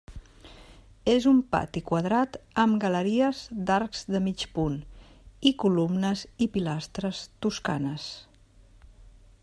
[1.11, 4.79] És un pati quadrat amb galeries d'arcs de mig punt
[5.51, 8.09] i columnes i pilastres toscanes.